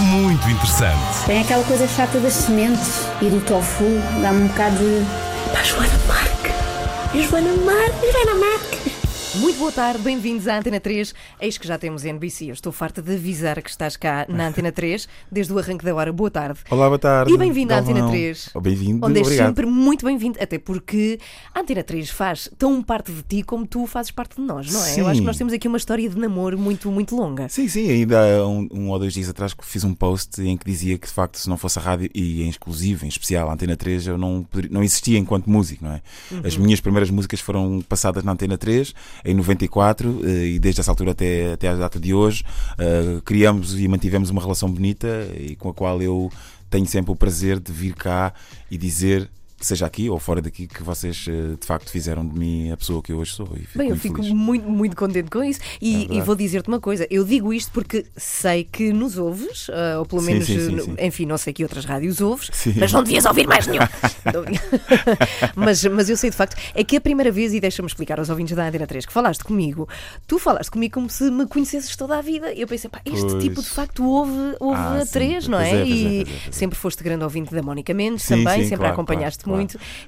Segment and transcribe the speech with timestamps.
[0.00, 1.24] muito interessante.
[1.26, 3.84] Tem aquela coisa chata das sementes e do tofu,
[4.22, 5.04] dá-me um bocado de.
[5.52, 7.22] Pá, Joana Marque!
[7.22, 8.12] Joana Marque!
[8.12, 8.93] Joana Marque!
[9.40, 11.12] Muito boa tarde, bem-vindos à Antena 3.
[11.40, 12.46] Eis que já temos NBC.
[12.50, 15.92] Eu estou farta de avisar que estás cá na Antena 3 desde o arranque da
[15.92, 16.12] hora.
[16.12, 16.60] Boa tarde.
[16.70, 17.32] Olá, boa tarde.
[17.32, 17.78] E bem-vindo à.
[17.78, 18.50] Antena 3.
[18.54, 19.46] Oh, Bem-vindo, Onde és obrigado.
[19.48, 21.18] sempre muito bem-vindo, até porque
[21.52, 24.84] a Antena 3 faz tão parte de ti como tu fazes parte de nós, não
[24.84, 25.00] é?
[25.00, 25.24] Eu acho que Sim.
[25.26, 27.48] nós temos aqui uma história de namoro muito, muito longa.
[27.48, 30.56] Sim, sim, ainda há um, um ou dois dias atrás que fiz um post em
[30.56, 33.50] que dizia que de facto se não fosse a rádio e em exclusivo, em especial
[33.50, 36.02] a Antena 3, eu não, poderia- não existia enquanto músico, não é?
[36.30, 36.40] Uhum.
[36.44, 38.94] As minhas primeiras músicas foram passadas na Antena 3
[39.24, 42.44] em 94 eh, e desde essa altura até, até à data de hoje
[42.78, 46.30] eh, criamos e mantivemos uma relação bonita e com a qual eu
[46.68, 48.32] tenho sempre o prazer de vir cá
[48.70, 49.30] e dizer
[49.64, 53.02] seja aqui ou fora daqui, que vocês eh, de facto fizeram de mim a pessoa
[53.02, 53.48] que eu hoje sou.
[53.74, 54.32] Bem, eu fico feliz.
[54.32, 56.18] muito, muito contente com isso É e, verdade.
[56.18, 57.06] e vou dizer-te uma coisa.
[57.10, 60.76] Eu digo isto porque sei que nos ouves, ah, ou pelo Sim, menos, sim, sim,
[60.78, 60.94] eh, sim.
[61.00, 62.74] enfim, não sei que outras rádios ouves, Sim.
[62.78, 63.82] mas não devias ouvir mais nenhum.
[65.56, 68.28] mas, mas eu sei de facto, é que a primeira vez, e deixa-me explicar aos
[68.30, 69.88] ouvintes da Antena 3, que falaste comigo,
[70.26, 72.52] tu falaste comigo como se me conhecesses toda a vida.
[72.54, 73.42] Eu pensei, pá, este Pois.
[73.42, 75.70] tipo de facto ouve, ouve Ah, a sim, 3, não é?
[75.70, 76.52] é, é, e é, é.
[76.52, 79.53] sempre foste grande ouvinte da Mónica Mendes Sim, também, sim, sempre a claro, acompanhaste claro,
[79.53, 79.53] muito.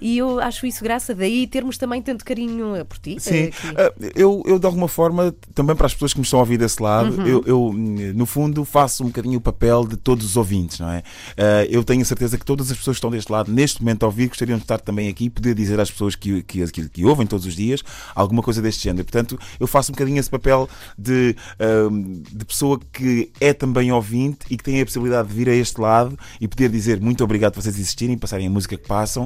[0.01, 3.17] E eu acho isso graça daí termos também tanto carinho eh, por ti.
[3.17, 3.57] eh, Sim, aqui.
[3.77, 6.59] Ah, eu, eu de alguma forma, também para as pessoas que me estão a ouvir
[6.59, 7.27] desse lado, Uhum.
[7.27, 7.73] eu, eu,
[8.15, 11.03] no fundo faço um bocadinho o papel de todos os ouvintes, não é?
[11.37, 14.03] Ah, eu tenho a certeza que todas as pessoas que estão deste lado, neste momento
[14.03, 16.89] a ouvir, gostariam de estar também aqui e poder dizer às pessoas que, que, que,
[16.89, 17.83] que ouvem todos os dias
[18.15, 19.05] alguma coisa deste género.
[19.05, 21.89] Portanto, eu faço um bocadinho esse papel de, ah,
[22.33, 25.81] de pessoa que é também ouvinte e que tem a possibilidade de vir a este
[25.81, 29.26] lado e poder dizer muito obrigado por vocês existirem, passarem a música que passam,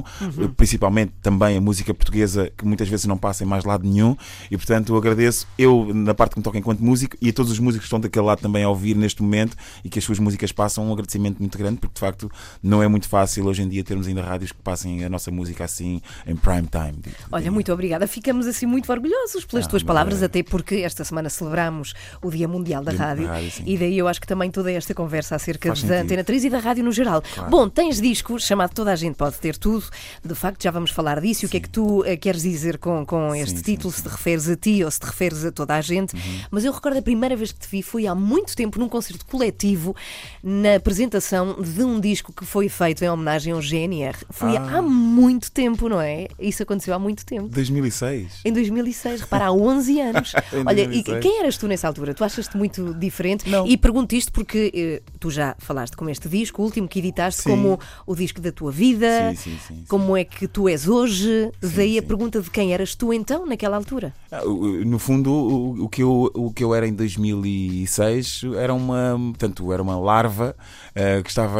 [0.55, 4.15] principalmente também a música portuguesa que muitas vezes não passa em mais lado nenhum
[4.49, 7.51] e portanto eu agradeço eu na parte que me toca enquanto músico e a todos
[7.51, 10.19] os músicos que estão daquele lado também a ouvir neste momento e que as suas
[10.19, 13.69] músicas passam um agradecimento muito grande porque de facto não é muito fácil hoje em
[13.69, 16.93] dia termos ainda rádios que passem a nossa música assim em prime time.
[17.01, 17.53] digo- Olha, digo.
[17.53, 18.07] muito obrigada.
[18.07, 20.25] Ficamos assim muito orgulhosos pelas Ah, tuas palavras, é.
[20.25, 23.27] até porque esta semana celebramos o Dia Mundial da Dia Rádio.
[23.27, 26.03] Rádio, e daí eu acho que também toda esta conversa acerca Faz da sentido.
[26.05, 27.23] Antena 3 e da rádio no geral.
[27.49, 29.85] Bom, tens disco chamado Toda a Gente Pode Ter Tudo.
[30.23, 31.45] De facto, já vamos falar disso.
[31.45, 33.91] E o que é que tu eh, queres dizer com, com este sim, título?
[33.91, 33.97] sim.
[33.97, 36.15] Se te referes a ti ou se te referes a toda a gente.
[36.49, 39.25] Mas eu recordo a primeira vez que te vi foi há muito tempo num concerto
[39.25, 39.95] coletivo
[40.43, 44.17] na apresentação de um disco que foi feito em homenagem ao GNR.
[44.29, 44.77] Foi Ah.
[44.77, 46.27] há muito tempo, não é?
[46.39, 47.47] Isso aconteceu há muito tempo.
[47.49, 48.41] 2006.
[48.45, 50.33] Em 2006, repara, há 11 anos.
[50.65, 51.19] Olha, e 2006.
[51.21, 52.13] quem eras tu nessa altura?
[52.13, 53.49] Tu achas-te muito diferente?
[53.49, 53.65] Não.
[53.67, 57.41] E pergunto isto porque eh, tu já falaste com este disco, o último que editaste,
[57.43, 57.49] Sim.
[57.49, 59.85] como o disco da tua vida, Sim, sim, sim, sim.
[59.87, 61.51] como é que tu és hoje.
[61.61, 62.07] Daí a sim.
[62.07, 64.13] pergunta de quem eras tu então, naquela altura.
[64.31, 69.17] Ah, No fundo, o, o que eu, o que eu era em 2006 era uma,
[69.31, 70.55] portanto, era uma larva
[70.95, 71.59] ah, que estava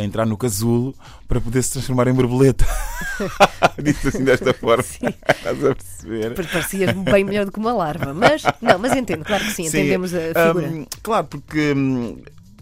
[0.00, 0.94] a entrar no casulo
[1.28, 2.64] para poder se transformar em borboleta.
[3.82, 4.82] Disse assim desta forma.
[4.82, 6.34] Estás a perceber?
[6.34, 8.14] Parecias bem melhor do que uma larva.
[8.14, 10.68] Mas, não, mas entendo, claro que sim, Sim, entendemos a figura.
[10.68, 12.18] hum, claro, porque hum,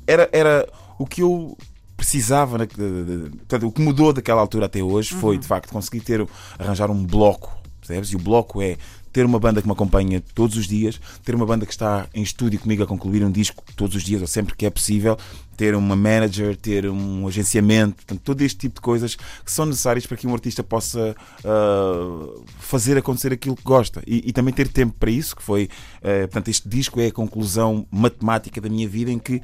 [0.06, 0.66] era, era
[0.98, 1.56] o que eu
[1.96, 5.20] precisava, né, portanto, o que mudou daquela altura até hoje Uhum.
[5.20, 6.26] foi de facto conseguir ter,
[6.58, 8.10] arranjar um bloco, percebes?
[8.10, 8.76] E o bloco é
[9.12, 12.20] ter uma banda que me acompanha todos os dias, ter uma banda que está em
[12.20, 15.16] estúdio comigo a concluir um disco todos os dias ou sempre que é possível,
[15.56, 20.04] ter uma manager, ter um agenciamento, portanto, todo este tipo de coisas que são necessárias
[20.04, 22.28] para que um artista possa ah,
[22.58, 25.68] fazer acontecer aquilo que gosta e, e também ter tempo para isso, que foi,
[26.02, 29.40] eh, portanto, este disco é a conclusão matemática da minha vida em que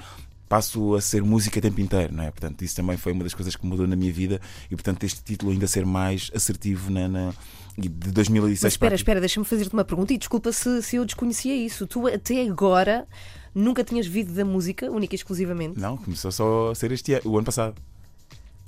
[0.51, 2.31] passo a ser música o tempo inteiro, não é?
[2.33, 5.23] Portanto, isso também foi uma das coisas que mudou na minha vida e, portanto, este
[5.23, 7.33] título ainda ser mais assertivo na, na-
[7.79, 11.55] de 2006 Mas espera, espera, deixa-me fazer-te uma pergunta e desculpa se, se eu desconhecia
[11.55, 11.87] isso.
[11.87, 13.07] Tu até agora
[13.55, 15.79] nunca tinhas vivido da música, única e exclusivamente?
[15.79, 17.77] Não, começou só a ser este ano, o ano passado.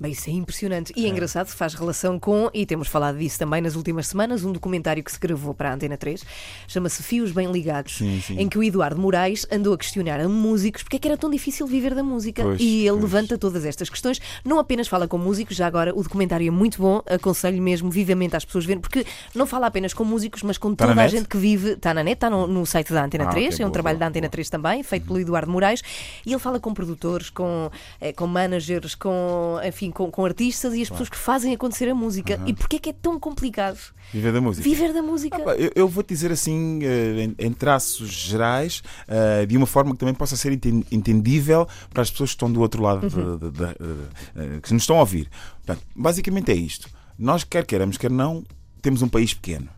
[0.03, 0.93] Bem, isso é impressionante.
[0.97, 4.51] E é, engraçado, faz relação com, e temos falado disso também nas últimas semanas, um
[4.51, 6.25] documentário que se gravou para a Antena 3,
[6.67, 8.37] chama-se Fios Bem Ligados, Sim, sim.
[8.37, 11.31] em que o Eduardo Moraes andou a questionar a músicos porque é que era tão
[11.31, 12.43] difícil viver da música.
[12.43, 13.03] Pois, e ele pois.
[13.03, 16.79] levanta todas estas questões, não apenas fala com músicos, já agora o documentário é muito
[16.83, 20.75] bom, aconselho mesmo vivamente às pessoas verem, porque não fala apenas com músicos, mas com
[20.75, 21.13] Tá toda a net?
[21.17, 23.63] gente que vive, está na net, está no, no site da Antena Ah, 3, ok,
[23.63, 24.33] é um boa, trabalho boa, da Antena boa.
[24.33, 25.81] 3 também, feito pelo Eduardo Moraes,
[26.27, 27.71] e ele fala com produtores, com,
[28.01, 31.95] eh, com managers, com, enfim, com, com artistas e as pessoas que fazem acontecer a
[31.95, 32.41] música.
[32.47, 33.79] E porquê é que é tão complicado
[34.13, 34.63] Viver da música.
[34.69, 35.37] viver da música?
[35.37, 39.67] Ah, pá, eu, eu vou dizer assim, eh, em, em traços gerais, eh, de uma
[39.67, 43.05] forma que também possa ser enten- entendível para as pessoas que estão do outro lado,
[43.05, 43.39] Uhum.
[43.39, 45.29] de- de- de- eh, que nos estão a ouvir.
[45.65, 46.89] Portanto, basicamente é isto.
[47.19, 48.43] Nós, quer queiramos, quer não,
[48.81, 49.69] temos um país pequeno.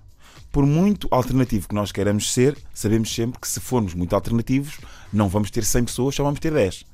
[0.50, 4.78] Por muito alternativo que nós queiramos ser, sabemos sempre que se formos muito alternativos,
[5.12, 6.84] não vamos ter 100 pessoas, só vamos ter 10.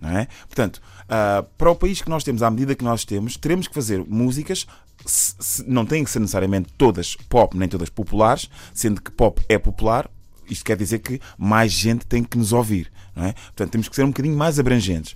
[0.00, 0.26] É?
[0.46, 3.74] Portanto, ah, para o país que nós temos, à medida que nós temos, teremos que
[3.74, 4.66] fazer músicas,
[5.04, 9.42] se- se- não têm que ser necessariamente todas pop, nem todas populares, sendo que pop
[9.48, 10.08] é popular,
[10.48, 12.90] isto quer dizer que mais gente tem que nos ouvir.
[13.16, 13.32] É?
[13.32, 15.14] Portanto, temos que ser um bocadinho mais abrangentes.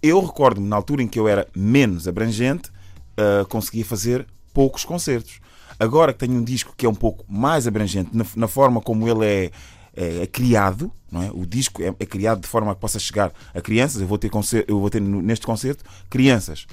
[0.00, 2.70] Eu recordo-me, na altura em que eu era menos abrangente,
[3.16, 5.40] ah, conseguia fazer poucos concertos.
[5.80, 9.08] Agora que tenho um disco que é um pouco mais abrangente na, na forma como
[9.08, 9.50] ele é,
[9.94, 11.30] é- é criado, não é?
[11.32, 14.00] o disco é, é criado de forma que possa chegar a crianças.
[14.00, 14.30] Eu vou ter,
[14.66, 16.66] eu vou ter neste concerto crianças.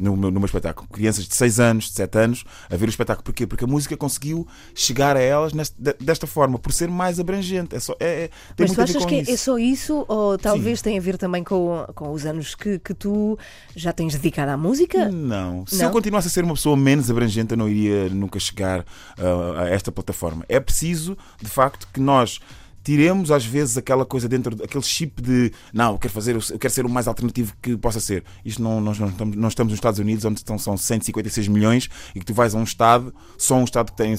[0.00, 2.88] No meu, no meu espetáculo, crianças de 6 anos, de 7 anos, a ver o
[2.88, 3.22] espetáculo.
[3.24, 3.46] Porquê?
[3.46, 7.76] Porque a música conseguiu chegar a elas neste- de- desta forma, por ser mais abrangente.
[7.76, 9.30] É só, é, é- Mas tu achas que é- isso.
[9.30, 12.92] é só isso ou talvez tenha a ver também com, com os anos que, que
[12.92, 13.38] tu
[13.76, 15.08] já tens dedicado à música?
[15.10, 15.64] Não.
[15.66, 15.84] Se Não?
[15.86, 18.84] eu continuasse a ser uma pessoa menos abrangente, eu não iria nunca chegar
[19.18, 20.44] ah, a esta plataforma.
[20.48, 22.40] É preciso, de facto, que nós
[22.84, 26.72] tiremos às vezes aquela coisa dentro, aquele chip de não, eu quero fazer, eu quero
[26.72, 28.22] ser o mais alternativo que possa ser.
[28.44, 31.88] Isto não, nós não estamos, não estamos nos Estados Unidos, onde estão, são 156 milhões
[32.14, 34.14] e que tu vais a um estado, só um estado que tem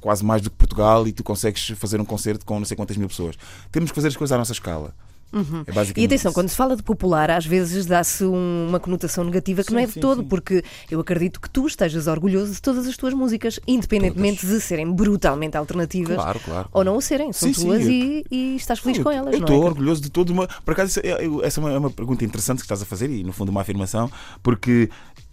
[0.00, 2.96] quase mais do que Portugal e tu consegues fazer um concerto com não sei quantas
[2.96, 3.36] mil pessoas.
[3.70, 4.94] Temos que fazer as coisas à nossa escala.
[5.30, 5.62] É Uhum.
[5.66, 6.34] E basicamente atenção, isso.
[6.34, 9.82] quando se fala de popular, às vezes dá-se um- uma conotação negativa que Sim, não
[9.82, 10.26] é de sim, todo, sim.
[10.28, 14.90] porque eu acredito que tu estejas orgulhoso de todas as tuas músicas, independentemente de serem
[14.90, 16.68] brutalmente alternativas Claro, claro.
[16.72, 17.30] ou não o serem.
[17.32, 19.66] São Sim, sim, tuas eu- e, e estás feliz Eu- com elas, Eu estou é?
[19.66, 20.48] orgulhoso de todo uma.
[20.64, 23.10] Por acaso, é- eu- essa é uma, é uma pergunta interessante que estás a fazer
[23.10, 24.10] e, no fundo, uma afirmação,
[24.42, 24.88] porque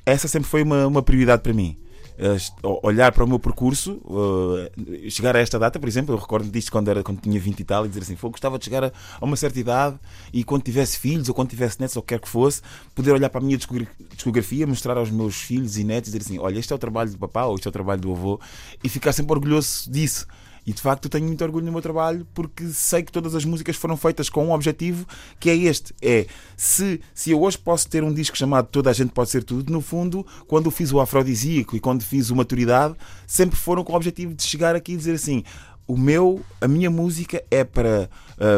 [0.06, 1.78] essa sempre foi uma, uma prioridade para mim.
[2.18, 6.50] Est- olhar para o meu percurso, uh, chegar a esta data, por exemplo, eu recordo
[6.50, 8.86] disto quando, era, quando tinha 20 e tal, e dizer assim: "Pô, gostava de chegar
[8.86, 8.92] a,
[9.22, 10.00] uma certa idade
[10.34, 12.62] e quando tivesse filhos ou quando tivesse netos ou o que quer que fosse,
[12.94, 16.26] poder olhar para a minha discogra- discografia, mostrar aos meus filhos e netos e dizer
[16.26, 18.40] assim: olha, este é o trabalho do papá ou este é o trabalho do avô,
[18.84, 20.26] e ficar sempre orgulhoso disso.
[20.66, 23.46] E de facto eu tenho muito orgulho no meu trabalho porque sei que todas as
[23.46, 25.06] músicas foram feitas com um objetivo
[25.40, 26.26] que é este: é
[26.58, 29.72] se, se eu hoje posso ter um disco chamado Toda a Gente Pode Ser Tudo,
[29.72, 32.96] no fundo, quando fiz o afrodisíaco e quando fiz o maturidade,
[33.28, 35.44] sempre foram com o objetivo de chegar aqui e dizer assim.
[35.88, 38.10] O meu, a minha música é para.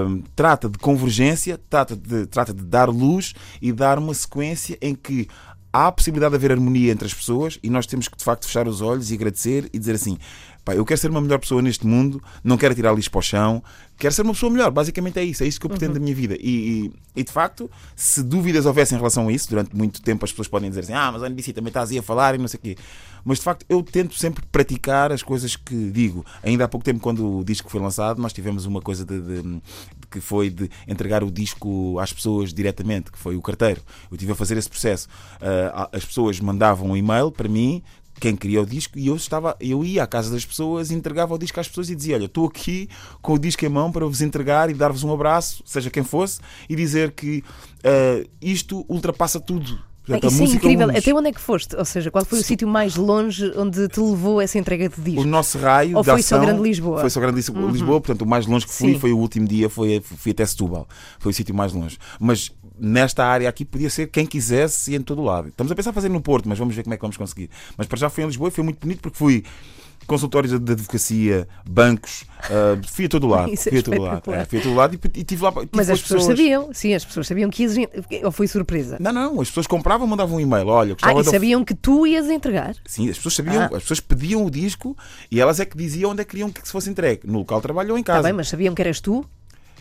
[0.08, 4.96] hum, trata de convergência, trata de, trata de dar luz e dar uma sequência em
[4.96, 5.28] que
[5.78, 8.46] há a possibilidade de haver harmonia entre as pessoas e nós temos que de facto
[8.46, 10.18] fechar os olhos e agradecer e dizer assim:
[10.68, 13.22] pá, eu quero ser uma melhor pessoa neste mundo, não quero tirar lixo para o
[13.22, 13.64] chão,
[13.98, 14.70] quero ser uma pessoa melhor.
[14.70, 16.36] Basicamente é isso, é isso que eu pretendo da minha vida.
[16.40, 16.50] E,
[16.86, 20.32] e- e, de facto, se dúvidas houvessem em relação a isso, durante muito tempo as
[20.32, 22.48] pessoas podem dizer assim: ah, mas a NBC também estás aí a falar e não
[22.48, 22.78] sei o quê.
[23.26, 26.26] Mas de facto, eu tento sempre praticar as coisas que digo.
[26.44, 29.42] Ainda há pouco tempo, quando o disco foi lançado, nós tivemos uma coisa de, de-
[29.42, 29.62] de-
[30.12, 33.82] que foi de entregar o disco às pessoas diretamente, que foi o carteiro.
[34.12, 35.08] Eu tive a fazer esse processo.
[35.42, 37.82] Ah, as pessoas mandavam um e-mail para mim
[38.20, 41.38] quem queria o disco e eu estava eu ia à casa das pessoas entregava o
[41.38, 42.90] disco às pessoas e dizia olha estou aqui
[43.22, 46.40] com o disco em mão para vos entregar e dar-vos um abraço seja quem fosse
[46.70, 47.44] e dizer que
[47.84, 50.88] ah, isto ultrapassa tudo Portanto, a Isso é incrível.
[50.88, 51.04] une-nos.
[51.04, 51.76] Até onde é que foste?
[51.76, 55.22] Ou seja, qual foi o sítio mais longe onde te levou essa entrega de disco?
[55.22, 56.96] O nosso raio Ou de foi só ação Grande Lisboa?
[56.96, 57.02] Uhum.
[57.02, 59.00] Foi só Grande Lisboa, Lisboa, portanto, o mais longe que fui Sim.
[59.00, 60.88] foi o último dia, foi, fui até Setúbal.
[61.20, 61.98] Foi o sítio mais longe.
[62.22, 65.50] Mas nesta área aqui podia ser quem quisesse e em todo lado.
[65.50, 67.50] Estamos a pensar fazer no Porto, mas vamos ver como é que vamos conseguir.
[67.78, 69.44] Mas para já fui em Lisboa e foi muito bonito porque fui
[70.06, 73.52] consultórios de advocacia, bancos, ah, fui a todo lado.
[73.54, 74.34] Isso é fui a todo lado.
[74.34, 75.52] É, fui a todo o lado e, e tive lá.
[75.52, 77.76] Tive Mas as pessoas, sabiam, sim, as pessoas sabiam que ias.
[78.24, 78.98] Ou foi surpresa?
[79.00, 80.68] Não, não, as pessoas compravam, mandavam um e-mail.
[80.68, 82.76] Olha, Ah, e sabiam que tu ias entregar?
[82.86, 83.70] Sim, as pessoas sabiam, Ah.
[83.76, 84.96] as pessoas pediam o disco
[85.30, 87.60] e elas é que diziam onde é que queriam que se fosse entregue, no local
[87.60, 88.24] de trabalho ou em Está casa.
[88.28, 89.26] bem, mas sabiam que eras tu?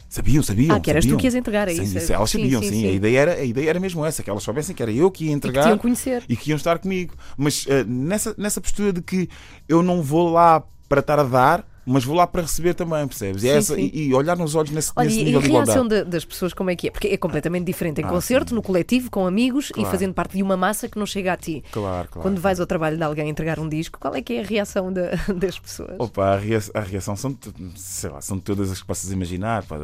[0.09, 0.77] Sabiam, sabiam.
[0.77, 1.19] Ah, que eras tu sabiam.
[1.19, 2.13] que ias entregar, é Sim, isso?
[2.13, 2.87] Elas Sim, sabiam, sim, sim.
[2.89, 5.25] A, ideia era, a ideia era mesmo essa, que elas soubessem que era eu que
[5.25, 6.23] ia E que entregar iam conhecer.
[6.29, 7.15] e que iam estar comigo.
[7.37, 9.29] Mas eh, nessa, nessa postura de que
[9.69, 13.43] eu não vou lá para estar a dar, mas vou lá para receber também, percebes?
[13.45, 13.91] E, Sim, essa, sim.
[13.95, 15.71] E, e olhar nos olhos nesse, Olha, nesse e nível a de igualdade.
[15.79, 16.91] reação da- das pessoas como é que é?
[16.91, 19.91] Porque é completamente diferente em Ah, concerto, no coletivo, com amigos e Claro.
[19.91, 21.63] fazendo parte de uma massa que não chega a ti.
[21.71, 22.23] Claro, claro.
[22.29, 24.93] Quando vais ao trabalho de alguém entregar um disco, qual é que é a reação
[24.93, 25.95] da- das pessoas?
[25.99, 27.37] Opa, a, rea- a reação são,
[27.77, 29.65] sei lá, são todas as que possas imaginar.
[29.65, 29.77] pá.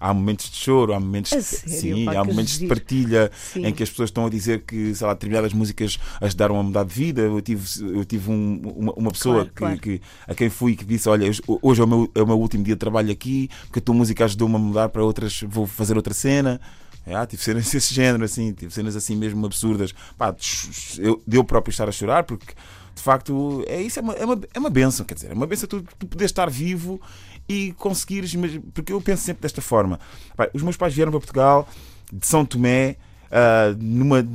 [0.00, 1.96] Há momentos de choro, há momentos, A de, sério?
[1.96, 3.66] sim, Pá, há momentos de partilha Sim.
[3.66, 6.84] em que as pessoas estão a dizer que sei lá, determinadas músicas ajudaram a mudar
[6.84, 7.22] de vida.
[7.22, 9.78] Eu tive, eu tive um- uma, uma pessoa Claro, que, claro.
[9.80, 12.38] que- a quem fui que disse: Olha, hoje- hoje é o, meu, é o meu
[12.38, 15.66] último dia de trabalho aqui, porque a tua música ajudou-me a mudar para outras, vou
[15.66, 16.60] fazer outra cena.
[17.06, 19.94] É, tive cenas desse género, assim, tive cenas assim mesmo absurdas.
[20.16, 20.34] Pá,
[20.98, 22.54] eu, eu próprio estar a chorar, porque
[22.94, 25.46] de facto é isso, é uma, é uma, é uma benção, quer dizer, é uma
[25.46, 27.00] benção tu, tu poderes estar vivo
[27.48, 28.36] e conseguires,
[28.74, 29.98] porque eu penso sempre desta forma.
[30.36, 31.68] Pá, os meus pais vieram para Portugal
[32.12, 32.96] de São Tomé,
[33.30, 34.26] uh, numa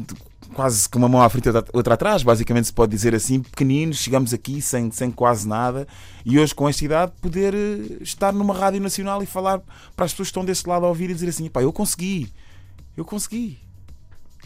[0.53, 3.97] quase com uma mão à frente e outra atrás, basicamente se pode dizer assim, pequeninos,
[3.97, 5.87] chegamos aqui sem, sem quase nada
[6.25, 9.59] e hoje com esta idade poder eh, estar numa rádio nacional e falar
[9.95, 12.31] para as pessoas que estão desse lado a ouvir e dizer assim, pá, eu consegui,
[12.95, 13.62] eu consegui.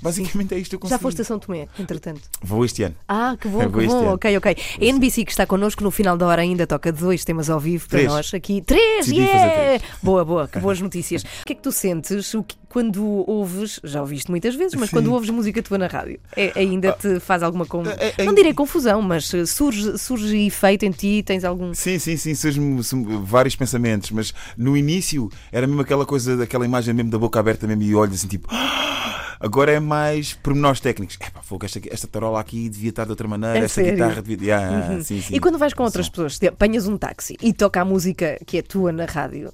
[0.01, 0.97] Basicamente é isto que eu consegui.
[0.97, 2.21] Já foste a São Tomé, entretanto?
[2.41, 2.95] Vou este ano.
[3.07, 4.13] Ah, que bom, que bom.
[4.13, 4.57] Ok, ok.
[4.81, 7.87] A NBC que está connosco no final da hora ainda toca dois temas ao vivo
[7.87, 8.11] para Três.
[8.11, 8.61] nós aqui.
[8.61, 9.53] Três, Decidi yeah!
[9.79, 9.81] três.
[10.03, 11.23] Boa, boa, que boas notícias.
[11.23, 14.89] O que é que tu sentes o que- quando ouves, já ouviste muitas vezes, mas
[14.91, 17.81] quando ouves música tua na rádio, é- ainda te faz alguma com...
[17.87, 21.73] É- é- Não direi confusão, mas eh, surge, surge efeito em ti, tens algum...
[21.73, 22.77] Sim, sim, sim, surgem
[23.23, 27.65] vários pensamentos, mas no início era mesmo aquela coisa, daquela imagem mesmo da boca aberta
[27.65, 28.47] mesmo e olhos assim tipo.
[29.39, 31.17] Agora é mais pormenores técnicos.
[31.21, 33.91] Epá, fogo, esta, esta tarola aqui devia estar de outra maneira, É esta sério?
[33.93, 34.57] guitarra devia.
[34.57, 35.03] Ah, Uhum.
[35.03, 35.35] sim, sim.
[35.35, 38.57] E quando vais com outras pessoas, te apanhas um táxi e toca a música que
[38.57, 39.53] é tua na rádio,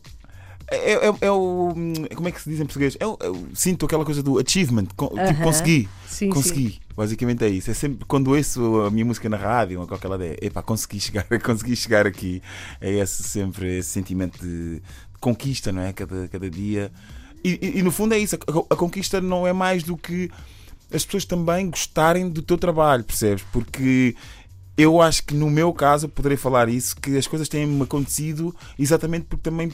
[0.72, 1.74] É, é- é o.
[2.16, 2.96] Como é que se diz em português?
[2.98, 4.88] É o- é sinto aquela coisa do achievement.
[4.96, 5.28] con- Aham.
[5.28, 5.90] Tipo, consegui.
[6.08, 6.80] Sim, consegui.
[6.96, 7.70] Basicamente é isso.
[7.70, 11.02] É sempre quando ouço a minha música na rádio ou qualquer lado, é epá, consegui
[11.02, 12.42] chegar, consegui chegar aqui.
[12.80, 14.82] É esse sempre esse sentimento de, de
[15.20, 15.92] conquista, não é?
[15.92, 16.90] Cada, cada dia.
[17.44, 18.36] E, e- e, no fundo é isso.
[18.36, 20.30] A, a conquista não é mais do que
[20.94, 23.44] as pessoas também gostarem do teu trabalho, percebes?
[23.52, 24.16] Porque.
[24.76, 29.26] Eu acho que no meu caso poderei falar isso, que as coisas têm-me acontecido exatamente
[29.30, 29.72] porque também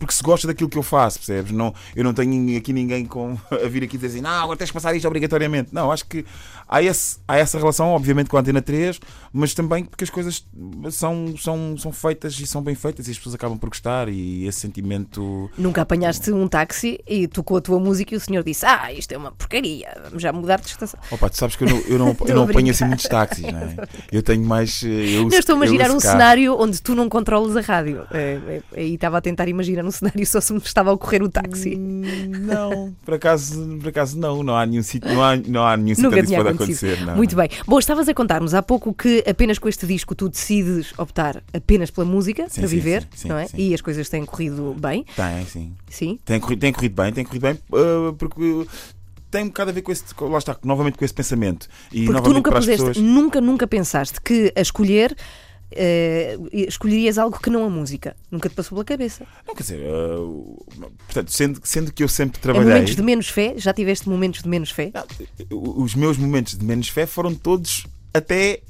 [0.00, 1.52] porque se gosta daquilo que eu faço, percebes?
[1.52, 4.68] Não, eu não tenho aqui ninguém com, a vir aqui dizer assim, não, agora tens
[4.68, 5.68] de passar isto obrigatoriamente.
[5.72, 6.24] Não, acho que
[6.66, 8.98] há, esse, há essa relação, obviamente, com a Antena 3,
[9.32, 10.44] mas também porque as coisas
[10.90, 14.46] são, são, são feitas e são bem feitas e as pessoas acabam por gostar e
[14.46, 15.50] esse sentimento.
[15.58, 19.12] nunca apanhaste um táxi e tocou a tua música e o senhor disse: Ah, isto
[19.12, 20.98] é uma porcaria, vamos já mudar de estação.
[21.10, 23.58] Opa, tu sabes que eu não, eu não, eu não apanho assim muitos táxis, não
[23.58, 23.76] é?
[24.10, 24.82] Eu tenho mais.
[24.82, 26.00] eh, Eu, Eu estou a imaginar um carro.
[26.00, 28.06] cenário onde tu não controlas a rádio.
[28.10, 28.38] É,
[28.72, 31.28] é, aí estava a tentar imaginar um cenário só se me estava a ocorrer o
[31.28, 31.76] táxi.
[31.76, 32.02] Hum,
[32.40, 35.94] Não, por acaso, por acaso não, não há nenhum sítio, não há, não há nenhum
[35.94, 36.86] sítio onde isso pode acontecido.
[36.88, 37.06] acontecer.
[37.06, 37.48] Não, Muito bem.
[37.66, 41.90] Bom, estavas a contar-nos há pouco que apenas com este disco tu decides optar apenas
[41.90, 43.46] pela música Sim, para sim, viver, sim, não é?
[43.54, 45.72] E as coisas têm corrido bem, Tem, sim.
[45.88, 46.18] sim.
[46.24, 48.66] Tem corrido, tem corrido bem, tem corrido bem, uh, porque
[49.30, 51.68] tem um bocado a ver com esse, lá está, novamente com esse pensamento.
[51.92, 52.96] E Porque tu nunca puseste, pessoas.
[52.96, 55.16] nunca, nunca pensaste que a escolher
[55.72, 58.16] eh, escolherias algo que não a música.
[58.30, 59.24] Nunca te passou pela cabeça.
[59.46, 60.66] Não, quer dizer, uh,
[61.06, 62.68] portanto, sendo, sendo que eu sempre Em trabalhei.
[62.68, 64.90] momentos de menos fé, já tiveste momentos de menos fé?
[64.92, 65.04] Não,
[65.50, 68.62] os meus momentos de menos fé foram todos até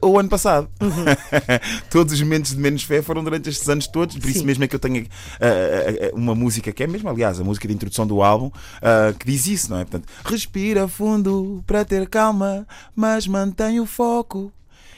[0.00, 0.68] o ano passado.
[1.90, 4.46] todos os momentos de menos fé foram durante estes anos todos, por isso Sim.
[4.46, 5.06] mesmo é que eu tenho
[5.40, 9.12] ah, ah, uma música que é mesmo, aliás, a música de introdução do álbum, ah,
[9.18, 9.84] que diz isso, não é?
[9.84, 14.52] Portanto, respira fundo para ter calma, mas mantém o foco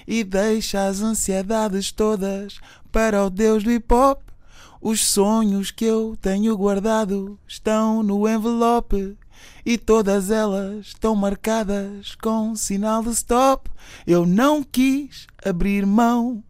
[0.07, 2.59] e deixa as ansiedades todas
[2.91, 4.21] para o Deus do hip hop.
[4.81, 9.17] Os sonhos que eu tenho guardado estão no envelope
[9.65, 13.71] e todas elas estão marcadas com sinal de stop.
[14.07, 16.45] Eu não quis abrir mão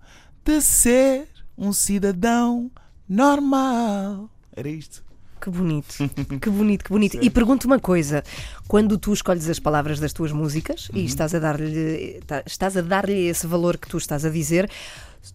[0.44, 2.70] de ser um cidadão
[3.08, 4.28] normal.
[4.52, 5.04] Era isto.
[5.44, 5.94] Que bonito,
[6.40, 7.18] que bonito, que bonito.
[7.20, 8.22] E pergunto uma coisa:
[8.66, 10.98] quando tu escolhes as palavras das tuas músicas Uhum.
[11.00, 14.70] e estás a dar-lhe tá- estás a dar-lhe esse valor que tu estás a dizer,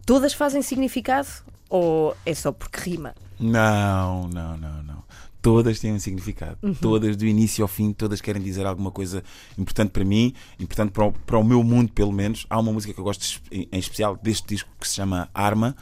[0.08, 1.28] todas fazem significado
[1.70, 3.14] ou é só porque rima?
[3.40, 5.04] Não, não, não, não.
[5.42, 6.58] Todas têm um significado.
[6.82, 9.24] Todas, do início ao fim, todas querem dizer alguma coisa
[9.58, 12.46] importante para mim, importante para o, para o meu mundo, pelo menos.
[12.50, 15.78] Há uma música que eu gosto em especial deste disco que se chama Arma.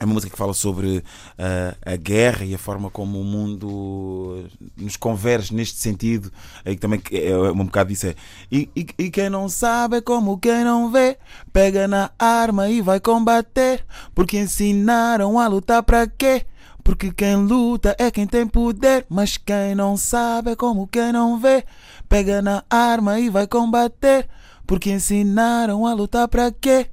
[0.00, 1.04] É uma música que fala sobre
[1.38, 6.32] ah, a guerra e a forma como o mundo nos converge neste sentido.
[6.64, 8.14] Aí também que é um bocado disso é.
[8.50, 11.18] E, e, e quem não sabe é como quem não vê.
[11.52, 13.84] Pega na arma e vai combater.
[14.14, 16.46] Porque ensinaram a lutar para quê?
[16.82, 19.04] Porque quem luta é quem tem poder.
[19.06, 21.62] Mas quem não sabe é como quem não vê.
[22.08, 24.26] Pega na arma e vai combater.
[24.66, 26.90] Porque ensinaram a lutar para quê?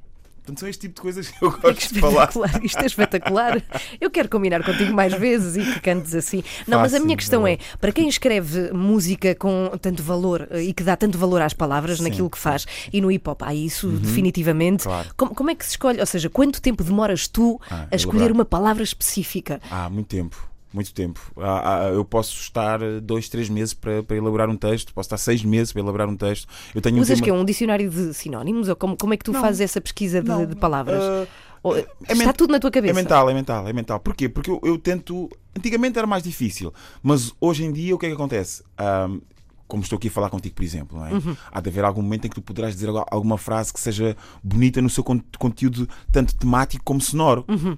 [0.47, 2.29] Portanto, são este tipo de coisas que eu gosto de falar.
[2.63, 3.61] isto é espetacular.
[3.99, 6.41] Eu quero combinar contigo mais vezes e que cantes assim.
[6.65, 7.51] Não, mas a Fácil, minha questão boa.
[7.51, 11.51] é: para quem escreve música com tanto valor eh, e que dá tanto valor às
[11.51, 12.09] palavras Sim, Uhum.
[12.09, 15.09] naquilo que faz, e no hip hop há isso definitivamente, Claro.
[15.17, 15.99] como, como é que se escolhe?
[15.99, 18.37] Ou seja, quanto tempo demoras tu Ah, a escolher elaborar.
[18.37, 19.59] uma palavra específica?
[19.69, 20.49] Há muito tempo.
[20.73, 21.19] Muito tempo.
[21.37, 25.17] Há- há- eu posso estar dois, três meses para, para elaborar um texto, posso estar
[25.17, 26.47] seis meses para elaborar um texto.
[26.75, 28.67] Eu tenho um Usas tema- que é um dicionário de sinónimos?
[28.67, 29.41] Ou como, como é que tu Não.
[29.41, 31.01] fazes essa pesquisa de, de palavras?
[31.01, 31.25] ah,
[31.63, 32.91] Ou, É está men- tudo na tua cabeça.
[32.91, 33.99] É mental, é mental, é mental.
[33.99, 34.27] Porquê?
[34.29, 35.29] Porque eu, eu tento.
[35.57, 36.71] Antigamente era mais difícil,
[37.01, 38.61] mas hoje em dia o que é que acontece?
[38.77, 39.19] Ahm,
[39.67, 41.13] como estou aqui a falar contigo, por exemplo, não é?
[41.13, 41.35] Uhum.
[41.51, 44.15] há de haver algum momento em que tu poderás dizer algu- alguma frase que seja
[44.43, 47.43] bonita no seu con- conteúdo, tanto temático como sonoro.
[47.49, 47.77] Uhum.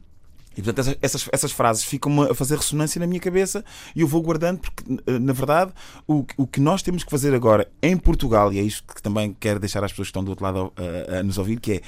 [0.60, 3.64] E portanto essas, essas, essas frases ficam a fazer ressonância na minha cabeça
[3.96, 5.72] e eu vou guardando porque, eh, na verdade,
[6.06, 9.34] o, o que nós temos que fazer agora em Portugal, e é isto que também
[9.40, 11.82] quero deixar às pessoas que estão do outro lado a, a nos ouvir, que é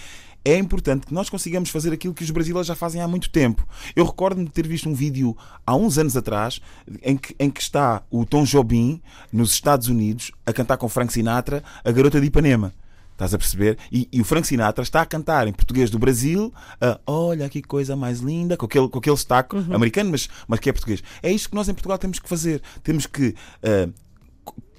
[0.43, 3.67] é importante que nós consigamos fazer aquilo que os brasileiros já fazem há muito tempo.
[3.95, 5.37] Eu recordo-me de ter visto um vídeo
[5.67, 6.59] há uns anos atrás
[7.03, 8.99] em que, em que está o Tom Jobim
[9.31, 12.73] nos Estados Unidos a cantar com Frank Sinatra a Garota de Ipanema.
[13.21, 13.77] Estás a perceber?
[13.91, 16.51] E, e o Frank Sinatra está a cantar em português do Brasil,
[16.81, 20.69] a, olha que coisa mais linda, com aquele, com aquele sotaque americano, mas, mas que
[20.69, 21.03] é português.
[21.21, 22.63] É isto que nós em Portugal temos que fazer.
[22.81, 23.35] Temos que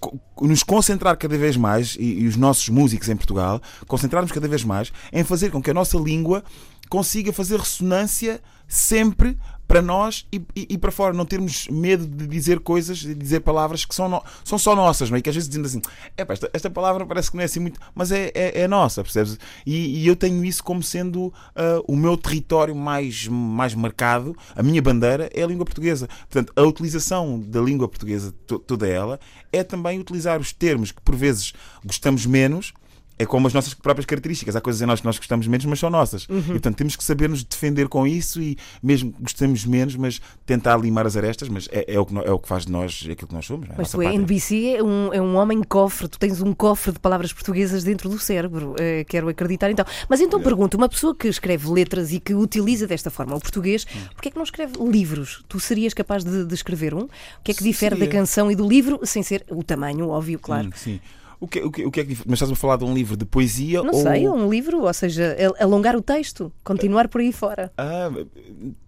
[0.01, 4.49] co- nos concentrar cada vez mais, e, e os nossos músicos em Portugal, concentrarmos cada
[4.49, 6.43] vez mais em fazer com que a nossa língua
[6.89, 8.41] consiga fazer ressonância
[8.73, 9.37] sempre
[9.69, 11.15] para nós e, e- e para fora.
[11.15, 15.09] Não termos medo de dizer coisas, de dizer palavras que são, no- são só nossas,
[15.11, 15.21] não é?
[15.23, 15.81] Que às vezes dizendo assim,
[16.17, 19.03] "Epá, esta, esta palavra parece que não é assim muito, mas é, é, é nossa,
[19.03, 19.39] percebes?
[19.65, 24.63] E, e eu tenho isso como sendo ah, o meu território mais, mais marcado, a
[24.63, 26.07] minha bandeira é a língua portuguesa.
[26.29, 29.19] Portanto, a utilização da língua portuguesa, to- toda ela,
[29.53, 31.53] é também utilizar os termos que por vezes
[31.85, 32.73] gostamos menos.
[33.19, 34.57] É como as nossas próprias características.
[34.57, 36.25] Há coisas em nós que nós gostamos menos, mas são nossas.
[36.25, 40.21] E portanto temos que saber nos defender com isso e mesmo que gostemos menos, mas
[40.47, 43.07] tentar limar as arestas, mas é, é o, que, é o que faz de nós
[43.11, 43.69] aquilo que nós somos.
[43.69, 43.79] não é?
[43.79, 44.15] Mas tu, pátria.
[44.19, 48.09] NBC é um, é um homem cofre, tu tens um cofre de palavras portuguesas dentro
[48.09, 49.85] do cérebro, eh, quero acreditar então.
[50.09, 50.43] Mas então É.
[50.43, 54.01] pergunto, uma pessoa que escreve letras e que utiliza desta forma o português, Hum.
[54.15, 55.45] porquê é que não escreve livros?
[55.49, 57.03] Tu serias capaz de, de escrever um?
[57.03, 57.09] O
[57.45, 58.07] que é que difere Seria.
[58.07, 60.69] da canção e do livro, sem ser o tamanho, óbvio, claro?
[60.69, 61.01] Hum, sim.
[61.43, 63.17] O que, o, que, o que é que Mas estás a falar de um livro
[63.17, 64.03] de poesia Não ou.
[64.03, 67.73] sei, um livro, ou seja, al- alongar o texto, continuar por aí fora.
[67.77, 68.09] Ah,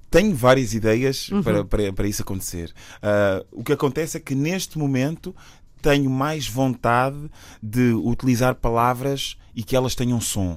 [0.08, 1.42] tenho várias ideias Uhum.
[1.42, 2.72] para, para, para isso acontecer.
[3.02, 5.34] Ah, o que acontece é que neste momento
[5.82, 7.28] tenho mais vontade
[7.60, 10.56] de utilizar palavras e que elas tenham som.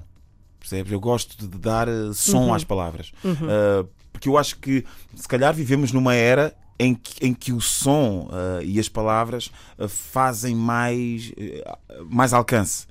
[0.59, 0.91] Percebes?
[0.91, 2.53] Eu gosto de dar eh, som Uhum.
[2.53, 3.11] às palavras.
[3.25, 7.59] Ah, porque eu acho que se calhar vivemos numa era em que, em que o
[7.61, 11.63] som ah, e as palavras ah, fazem mais, eh,
[12.09, 12.85] mais alcance.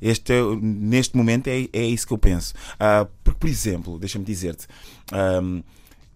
[0.00, 2.54] Este é- neste momento é, é isso que eu penso.
[2.78, 4.66] Ah, porque, por exemplo, deixa-me dizer-te,
[5.12, 5.60] ahm,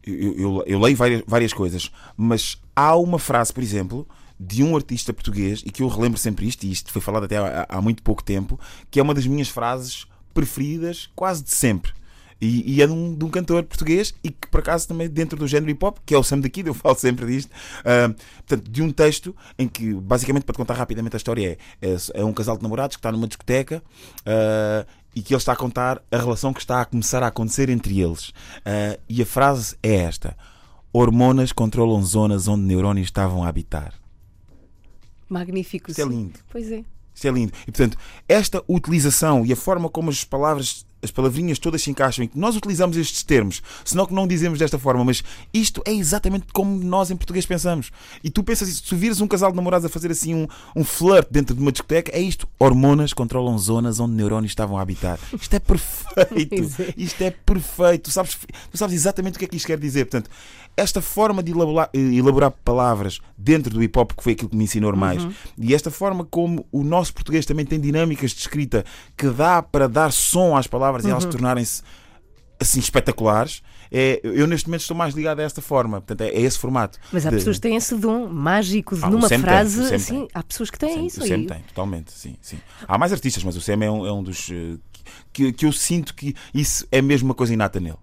[0.04, 4.06] eu, eu- eu leio várias, várias coisas, mas há uma frase, por exemplo,
[4.38, 7.38] de um artista português, e que eu relembro sempre isto, e isto foi falado até
[7.38, 8.58] há, há muito pouco tempo,
[8.90, 11.92] que é uma das minhas frases preferidas quase de sempre.
[12.40, 15.38] E, e é de um, de um cantor português e que por acaso também dentro
[15.38, 17.50] do género hip hop, que é o Sam da Kid, eu falo sempre disto.
[17.84, 18.14] Ah,
[18.46, 21.96] portanto, de um texto em que, basicamente, para te contar rapidamente a história, é, é,
[22.14, 23.82] é um casal de namorados que está numa discoteca
[24.26, 27.70] ah, e que ele está a contar a relação que está a começar a acontecer
[27.70, 28.32] entre eles.
[28.64, 30.36] Ah, e a frase é esta:
[30.92, 33.94] Hormonas controlam zonas onde neurónios estavam a habitar.
[35.28, 35.90] Magnífico.
[35.90, 36.38] Isto é lindo.
[36.50, 36.84] Pois é.
[37.14, 37.52] Isto é lindo.
[37.62, 37.96] E portanto,
[38.28, 42.38] esta utilização e a forma como as palavras, as palavrinhas todas se encaixam e que
[42.38, 46.82] nós utilizamos estes termos, senão que não dizemos desta forma, mas isto é exatamente como
[46.84, 47.90] nós em português pensamos.
[48.22, 50.84] E tu pensas isso, se vires um casal de namorados a fazer assim um, um
[50.84, 52.48] flirt dentro de uma discoteca, é isto.
[52.58, 55.18] Hormonas controlam zonas onde neurónios estavam a habitar.
[55.32, 56.94] Isto é perfeito.
[56.96, 58.04] Isto é perfeito.
[58.04, 58.36] Tu sabes,
[58.70, 60.04] tu sabes exatamente o que é que isto quer dizer.
[60.06, 60.30] Portanto,
[60.76, 64.56] esta forma de elaborar, eh, elaborar palavras dentro do hip hop, que foi aquilo que
[64.56, 65.26] me ensinou mais,
[65.58, 68.84] e esta forma como o nosso português também tem dinâmicas de escrita
[69.16, 71.82] que dá para dar som às palavras e elas tornarem-se
[72.60, 73.62] assim espetaculares.
[73.92, 76.98] É, eu neste momento estou mais ligado a esta forma, portanto, é, é esse formato.
[77.12, 79.88] Mas há de- pessoas que têm esse dom mágico de Ah, numa tem, frase.
[79.88, 80.28] Sam assim, tem.
[80.34, 81.26] há pessoas que têm Sam- isso o.
[81.28, 82.58] Sam tem, totalmente, sim, sim.
[82.88, 84.76] Há mais artistas, mas o Sam é um, é um dos eh,
[85.32, 87.96] que, que eu sinto que isso é mesmo uma coisa inata nele.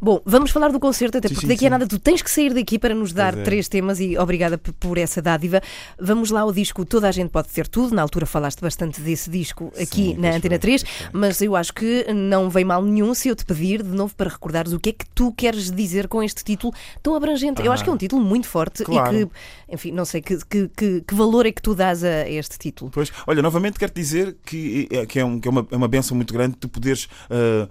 [0.00, 1.70] Bom, vamos falar do concerto, até Sim, porque sim, daqui a sim.
[1.70, 3.42] nada tu tens que sair daqui para nos dar é.
[3.42, 5.60] três temas e obrigada por essa dádiva.
[5.98, 7.94] Vamos lá ao disco Toda a Gente Pode Ter Tudo.
[7.94, 11.08] Na altura falaste bastante desse disco aqui na Antena foi, 3, pois foi.
[11.12, 14.30] mas eu acho que não vem mal nenhum se eu te pedir de novo para
[14.30, 17.62] recordares o que é que tu queres dizer com este título tão abrangente.
[17.64, 19.16] eu acho que é um título muito forte claro.
[19.16, 19.32] e que,
[19.74, 22.90] enfim, não sei que, que, que- que valor é que tu dás a este título.
[22.92, 25.88] Pois, olha, novamente quero dizer que, é- que, é, um- que é uma, é uma
[25.88, 27.68] benção muito grande tu poderes ah,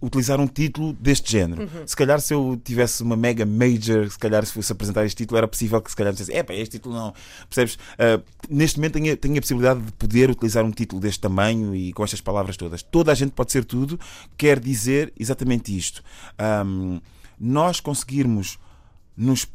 [0.00, 1.68] utilizar um título deste género.
[1.86, 5.36] Se calhar se eu tivesse uma mega major, se calhar se fosse apresentar este título,
[5.38, 7.12] era possível que se calhar dissesse, é pá, este título não.
[7.48, 7.78] Percebes?
[7.98, 11.74] Ah, neste momento tenho, a- tenho a possibilidade de poder utilizar um título deste tamanho
[11.74, 12.82] e com estas palavras todas.
[12.82, 13.98] Toda a gente pode ser tudo,
[14.38, 16.02] quer dizer exatamente isto.
[16.38, 17.00] Ahm,
[17.38, 18.58] nós conseguirmos
[19.16, 19.46] nos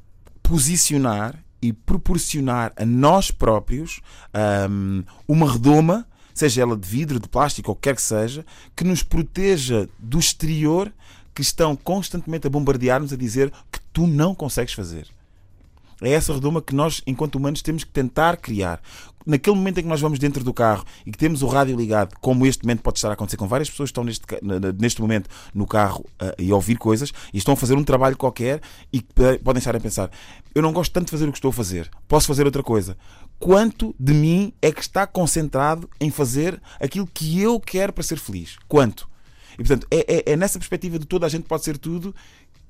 [0.44, 4.00] posicionar e proporcionar a nós próprios
[4.34, 6.08] ahm, uma redoma,
[6.40, 10.92] seja ela de vidro, de plástico ou quer que seja, que nos proteja do exterior
[11.36, 15.08] que estão constantemente a bombardear-nos a dizer que tu não consegues fazer.
[16.02, 18.82] É essa redoma que nós, enquanto humanos, temos que tentar criar.
[19.26, 22.16] Naquele momento em que nós vamos dentro do carro e que temos o rádio ligado,
[22.22, 24.26] como este momento pode estar a acontecer com várias pessoas que estão neste,
[24.80, 28.16] neste momento no carro uh, e a ouvir coisas e estão a fazer um trabalho
[28.16, 28.62] qualquer
[28.94, 29.02] e
[29.44, 30.10] podem estar a pensar:
[30.56, 32.98] eu não gosto tanto de fazer o que estou a fazer, posso fazer outra coisa.
[33.40, 38.20] Quanto de mim é que está concentrado em fazer aquilo que eu quero para ser
[38.20, 38.58] feliz?
[38.68, 39.10] Quanto?
[39.54, 42.14] E portanto, é, é, é nessa perspectiva de toda a gente pode ser tudo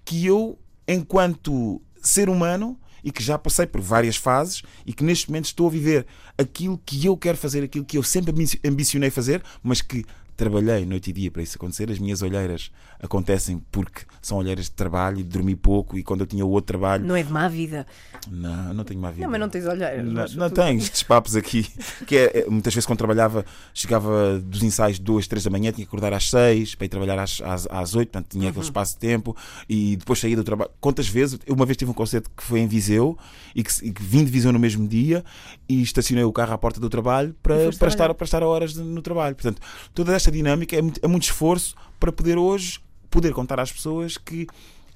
[0.06, 5.30] que eu, enquanto ser humano, e que já passei por várias fases e que neste
[5.30, 6.06] momento estou a viver
[6.38, 8.34] aquilo que eu quero fazer, aquilo que eu sempre
[8.66, 10.06] ambicionei fazer, mas que
[10.40, 11.92] trabalhei noite e dia para isso acontecer.
[11.92, 12.72] As minhas olheiras
[13.02, 15.98] acontecem porque são olheiras de trabalho e de dormir pouco.
[15.98, 17.06] E quando eu tinha outro trabalho.
[17.06, 17.86] Não é de má vida.
[18.30, 19.24] Não, não tenho má vida.
[19.24, 20.34] Não, mas não tens olheiras.
[20.34, 21.68] Não, não tens estes papos aqui.
[22.08, 25.86] Que é, é, muitas vezes quando trabalhava, chegava dos ensaios duas, três da manhã, tinha
[25.86, 28.50] que acordar às seis para ir trabalhar às, às, às 8, portanto tinha uhum.
[28.50, 29.36] aquele espaço de tempo
[29.68, 30.72] e depois saía do trabalho.
[30.80, 31.38] Quantas vezes?
[31.48, 33.18] Uma vez tive um concerto que foi em Viseu
[33.54, 35.24] e que, e que vim de Viseu no mesmo dia
[35.68, 38.74] e estacionei o carro à porta do trabalho para, para, estar, para estar a horas
[38.76, 39.36] no trabalho.
[39.36, 39.62] Portanto,
[39.94, 44.18] toda esta dinâmica é muito, é muito esforço para poder hoje poder contar às pessoas
[44.18, 44.48] que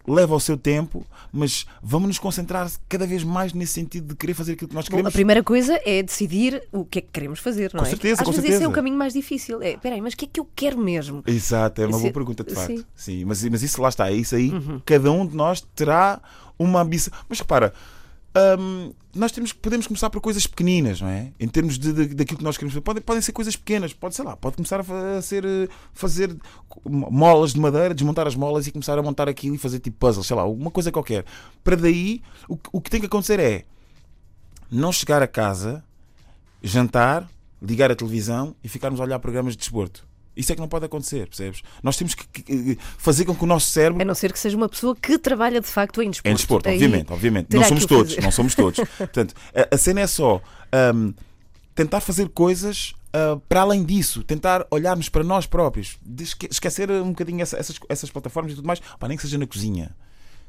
[0.05, 4.33] leva o seu tempo, mas vamos nos concentrar cada vez mais nesse sentido de querer
[4.33, 5.05] fazer aquilo que nós queremos.
[5.05, 7.89] Bom, a primeira coisa é decidir o que é que queremos fazer, não com é?
[7.89, 8.55] Certeza, Às com vezes certeza.
[8.57, 9.61] esse é o caminho mais difícil.
[9.61, 11.23] É, peraí, mas o que é que eu quero mesmo?
[11.25, 12.77] Exato, é uma boa pergunta de facto.
[12.77, 14.51] Sim, Sim mas, mas isso lá está, é isso aí.
[14.51, 14.81] Uhum.
[14.85, 16.21] Cada um de nós terá
[16.59, 17.13] uma ambição.
[17.29, 17.73] Mas repara,
[18.35, 21.31] um, nós temos, podemos começar por coisas pequeninas, não é?
[21.39, 22.81] Em termos de, de, daquilo que nós queremos fazer.
[22.81, 26.35] Podem, podem ser coisas pequenas, pode, sei lá, pode começar a, ser, eh, fazer
[26.85, 30.25] molas de madeira, desmontar as molas e começar a montar aquilo e fazer tipo puzzles,
[30.25, 31.25] sei lá, uma coisa qualquer.
[31.63, 33.65] Para daí, o, o que tem que acontecer é
[34.71, 35.83] não chegar a casa,
[36.63, 37.29] jantar,
[37.61, 40.07] ligar a televisão e ficarmos a olhar programas de desporto.
[40.35, 41.61] Isso é que não pode acontecer, percebes?
[41.81, 44.01] Nós temos que fazer com que o nosso cérebro.
[44.01, 46.29] A não ser que seja uma pessoa que trabalha de facto em desporto.
[46.31, 47.55] Em desporto, Aí obviamente, obviamente.
[47.55, 48.79] Não somos todos, não somos todos.
[48.97, 50.41] Portanto, a, a cena é só
[50.95, 51.13] um,
[51.75, 55.97] tentar fazer coisas uh, para além disso, tentar olharmos para nós próprios,
[56.49, 59.47] esquecer um bocadinho essa, essas, essas plataformas e tudo mais, Pá, nem que seja na
[59.47, 59.95] cozinha.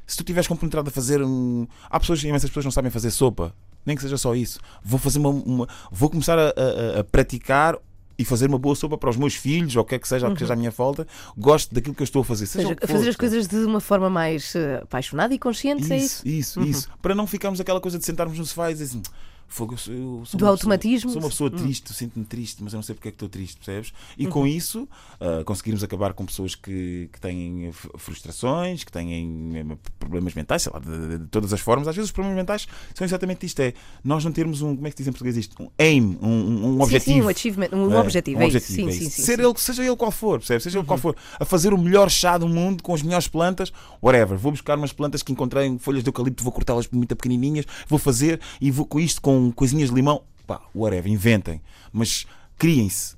[0.07, 1.67] Se tu estiveres compenetrado a fazer um.
[1.89, 4.59] Há pessoas, imensas pessoas não sabem fazer sopa, nem que seja só isso.
[4.83, 5.29] Vou fazer uma.
[5.29, 5.67] uma...
[5.91, 7.75] Vou começar a, a, a praticar
[8.17, 10.27] e fazer uma boa sopa para os meus filhos, ou o que é que seja,
[10.27, 10.33] uhum.
[10.33, 12.45] que seja a minha falta, gosto daquilo que eu estou a fazer.
[12.45, 15.97] Seja seja, fazer as coisas de uma forma mais uh, apaixonada e consciente, isso, é
[15.97, 16.27] isso?
[16.27, 16.65] Isso, uhum.
[16.65, 16.89] isso.
[17.01, 19.01] Para não ficarmos aquela coisa de sentarmos no sofá e dizer assim.
[19.47, 21.11] Fogo, eu sou do automatismo.
[21.11, 21.65] Pessoa, sou uma pessoa hum.
[21.65, 23.93] triste, sinto-me triste, mas eu não sei porque é que estou triste, percebes?
[24.17, 24.31] E uhum.
[24.31, 24.87] com isso
[25.19, 30.73] uh, conseguirmos acabar com pessoas que, que têm frustrações, que têm eh, problemas mentais, sei
[30.73, 31.87] lá, de, de, todas as formas.
[31.87, 34.89] Às vezes os problemas mentais são exatamente isto: é nós não termos um, como é
[34.89, 35.61] que se diz em português isto?
[35.61, 37.05] Um aim, um, um objetivo.
[37.05, 38.39] Sim, sim, um achievement, um é, objetivo.
[38.39, 40.63] Um é objetivo sim, é sim, sim, Ser ele, seja ele qual for, percebes?
[40.63, 40.83] Seja uhum.
[40.83, 41.01] ele qual uhum.
[41.01, 44.37] for, a fazer o melhor chá do mundo com as melhores plantas, whatever.
[44.37, 47.99] Vou buscar umas plantas que encontrei em folhas de eucalipto, vou cortá-las muito pequenininhas, vou
[47.99, 52.25] fazer e vou com isto, com coisinhas de limão pá, whatever, inventem, mas
[52.57, 53.15] criem-se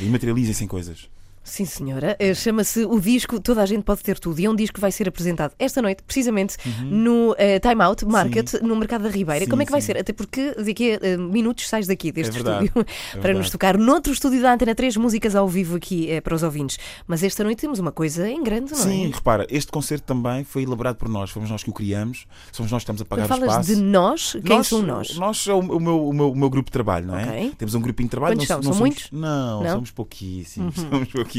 [0.00, 1.08] e materializem-se em coisas.
[1.42, 2.16] Sim, senhora.
[2.18, 4.80] Eh, chama-se o disco Toda a Gente Pode Ter Tudo e é um disco que
[4.80, 6.86] vai ser apresentado esta noite, precisamente uhum.
[6.90, 8.58] no uh, Time Out Market, sim.
[8.62, 9.44] no Mercado da Ribeira.
[9.44, 9.86] Sim, Como é que vai sim.
[9.86, 9.98] ser?
[9.98, 13.78] Até porque daqui a uh, minutos sais daqui deste é estúdio é para nos tocar
[13.78, 16.78] noutro estúdio da Antena 3 músicas ao vivo aqui uh, para os ouvintes.
[17.06, 18.82] Mas esta noite temos uma coisa em grande, não é?
[18.82, 22.70] Sim, repara, este concerto também foi elaborado por nós, fomos nós que o criamos, somos
[22.70, 23.66] nós que estamos a pagar Quando o espaço.
[23.66, 25.16] falas de nós, quem nós, são nós?
[25.16, 27.24] Nós é o, o, meu, o, meu, o meu grupo de trabalho, não é?
[27.24, 27.52] Okay.
[27.58, 28.36] Temos um grupinho de trabalho.
[28.36, 28.56] Quantos não, são?
[28.56, 29.10] Não são somos, muitos?
[29.10, 30.76] Não, não, somos pouquíssimos.
[30.76, 30.90] Uhum.
[30.90, 31.29] Somos pouquíssimos.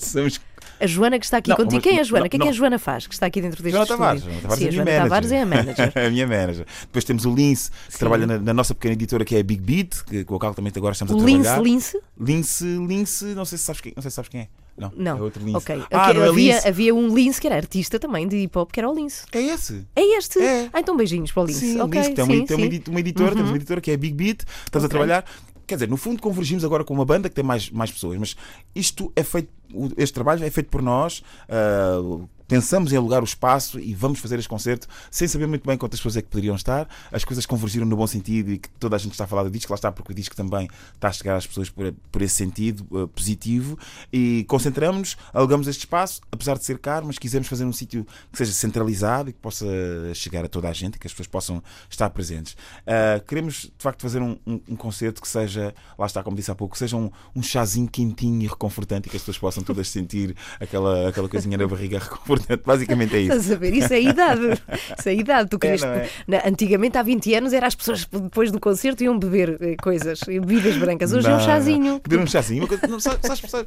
[0.00, 0.40] Somos...
[0.78, 1.82] A Joana que está aqui não, contigo.
[1.82, 2.26] Quem é a Joana?
[2.26, 3.06] O que é que a Joana faz?
[3.06, 3.98] Que está aqui dentro deste Joana estúdio?
[3.98, 4.22] Tavares.
[4.22, 5.08] Joana Tavares Sim, é a, Joana manager.
[5.08, 5.92] Tavares é a manager.
[6.06, 6.66] a minha manager.
[6.82, 7.98] Depois temos o Lince, que Sim.
[7.98, 10.54] trabalha na, na, nossa pequena editora que é a Big Beat, que, com a qual
[10.54, 11.62] também agora estamos a trabalhar.
[11.62, 12.00] Lince, Lince?
[12.18, 14.48] Lince, Lince, não sei se sabes quem, não sei se sabes quem é.
[14.78, 15.16] Não, não.
[15.16, 15.56] é outro Lince.
[15.56, 15.82] Ok.
[15.90, 16.22] Ah, okay.
[16.22, 18.94] É havia, havia um Lince que era artista também de hip hop, que era o
[18.94, 19.24] Lince.
[19.32, 19.86] É esse?
[19.96, 20.38] É este?
[20.38, 20.68] É.
[20.72, 21.60] Ah, então beijinhos para o Lince.
[21.60, 22.00] Sim, okay.
[22.02, 23.36] Lince, tem, uma, tem uma, uma editora, uhum.
[23.36, 24.86] temos uma editora que é a Big Beat, estamos okay.
[24.86, 25.24] a trabalhar.
[25.66, 28.36] Quer dizer, no fundo convergimos agora com uma banda que tem mais, mais pessoas, mas
[28.74, 29.50] isto é feito,
[29.96, 31.22] este trabalho é feito por nós.
[31.48, 35.76] Uh, pensamos em alugar o espaço e vamos fazer este concerto sem saber muito bem
[35.76, 36.88] quantas pessoas é que poderiam estar.
[37.10, 39.50] As coisas convergiram no bom sentido e que toda a gente está a falar do
[39.50, 42.34] disco, lá está, porque o disco também está a chegar às pessoas por, por esse
[42.34, 43.78] sentido uh, positivo.
[44.12, 48.38] E concentramos-nos, alugamos este espaço, apesar de ser caro, mas quisemos fazer um sítio que
[48.38, 49.66] seja centralizado e que possa
[50.14, 52.52] chegar a toda a gente e que as pessoas possam estar presentes.
[52.82, 56.50] Uh, queremos, de facto, fazer um, um, um, concerto que seja, lá está, como disse
[56.50, 59.62] há pouco, que seja um, um chazinho quentinho e reconfortante e que as pessoas possam
[59.62, 63.32] todas sentir aquela, aquela coisinha na barriga reconfortante Portanto, basicamente é isso.
[63.32, 63.74] Estás a ver?
[63.74, 64.42] Isso é a idade.
[64.98, 65.50] Isso é a idade.
[65.50, 65.80] Tu querias...
[65.82, 66.08] não é?
[66.26, 70.20] Na- Antigamente, há 20 anos, era as pessoas depois do concerto iam beber eh, coisas,
[70.26, 71.12] bebidas brancas.
[71.12, 72.00] Hoje é um Não, chazinho.
[72.06, 72.68] Beber um chazinho.
[72.88, 73.66] Não, sabes, sabes,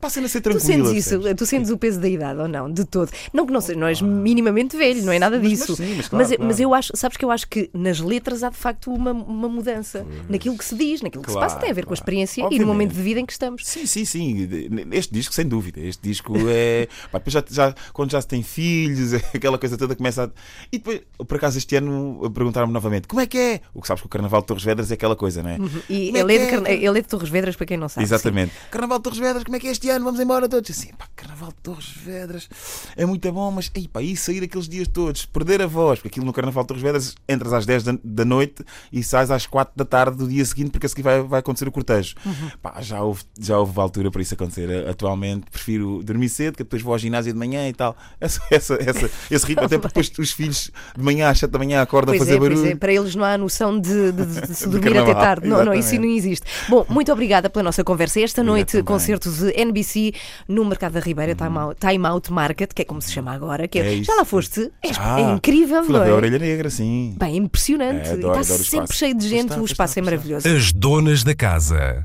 [0.00, 0.64] passem a ser Tu tranquila.
[0.86, 2.70] sentes isso, tu sentes o peso da idade ou não?
[2.70, 3.10] De todo.
[3.32, 5.76] Não que não não és minimamente velho, não é nada Mas- disso.
[5.78, 6.62] mas sim, mas claro, mas, claro.
[6.62, 10.06] eu acho, sabes que eu acho que nas letras há de facto uma, uma mudança
[10.28, 12.00] naquilo que se diz, naquilo que se Claro, passa, tem a ver com a claro.
[12.00, 12.68] experiência e no Obviamente.
[12.68, 13.66] momento de vida em que estamos.
[13.66, 14.48] Sim, sim, sim.
[14.92, 15.80] Este disco, sem dúvida.
[15.80, 16.86] Este disco é.
[17.10, 20.30] Pá, já, já- quando já se tem filhos, aquela coisa toda começa a.
[20.72, 23.60] E depois, por acaso, este ano perguntaram-me novamente como é que é?
[23.74, 25.56] O que sabes que o Carnaval de Torres Vedras é aquela coisa, não é?
[25.88, 27.76] E Como é ele é, que de, Carna- ele é de Torres Vedras, para quem
[27.76, 28.04] não sabe.
[28.04, 28.52] Exatamente.
[28.70, 30.04] Carnaval de Torres Vedras, como é que é este ano?
[30.04, 30.70] Vamos embora todos.
[30.70, 32.48] Assim, pá, Carnaval de Torres Vedras
[32.96, 36.08] é muito bom, mas ei, pá, e sair aqueles dias todos, perder a voz, porque
[36.08, 39.46] aquilo no Carnaval de Torres Vedras entras às 10 da, da noite e sais às
[39.46, 42.14] 4 da tarde do dia seguinte, porque a seguir vai, vai acontecer o cortejo.
[42.24, 42.50] Uhum.
[42.62, 44.88] Pá, já houve, já houve altura para isso acontecer.
[44.88, 47.96] Atualmente prefiro dormir cedo, que depois vou ao ginásio de manhã e tal.
[48.20, 51.58] Essa, essa, essa- esse ritmo, até porque depois os filhos de manhã às 7 da
[51.58, 52.72] manhã acordam a Pois fazer é, pois barulho.
[52.72, 55.46] é, para eles não há noção de, de- de se De dormir até tarde.
[55.46, 56.44] Não, não, isso não existe.
[56.68, 58.20] Bom, muito obrigada pela nossa conversa.
[58.20, 60.12] Esta noite, concerto de NBC
[60.48, 63.68] no Mercado da Ribeira, Time, Out, Time Out Market, que é como se chama agora.
[63.68, 64.70] Que é- É já lá foste?
[64.82, 65.20] É, Já.
[65.20, 66.14] é incrível, Fui não lá ver é?
[66.14, 67.14] a orelha negra, sim.
[67.18, 68.08] Bem, impressionante.
[68.08, 68.92] É, adoro, está adoro sempre espaço.
[68.94, 70.48] cheio de Pois gente, está, o pois espaço está, é pois maravilhoso.
[70.48, 72.04] As donas da casa.